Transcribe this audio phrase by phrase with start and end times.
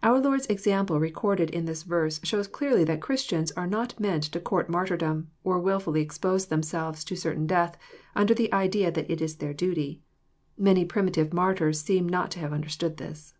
[0.00, 4.38] Our Lord's example recorded in this verse shows clearly that Christians are not meant to
[4.38, 7.76] court martyrdom, or wilfully expose themselves to certain death,
[8.14, 10.02] under the idea that it is their duty.
[10.56, 13.34] Many primitive martyrs seem not to have understood this.